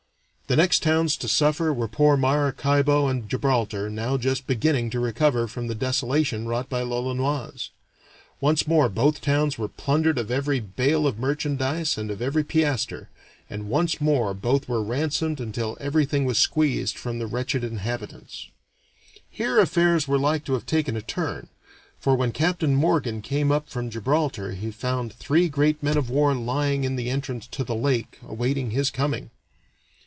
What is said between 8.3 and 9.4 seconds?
Once more both